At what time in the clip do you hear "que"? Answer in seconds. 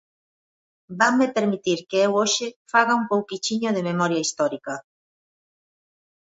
1.89-1.97